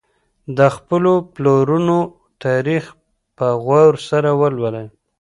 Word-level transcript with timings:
د 0.57 0.59
خپلو 0.75 1.13
پلرونو 1.35 1.99
تاريخ 2.45 2.83
په 3.37 3.47
غور 3.63 3.93
سره 4.09 4.29
ولولئ. 4.41 4.87